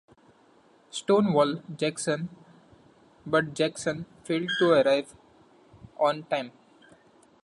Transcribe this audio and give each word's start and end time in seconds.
"Stonewall" 0.89 1.61
Jackson, 1.77 2.29
but 3.23 3.53
Jackson 3.53 4.07
failed 4.23 4.49
to 4.57 4.71
arrive 4.71 5.13
on 5.99 6.23
time. 6.23 6.51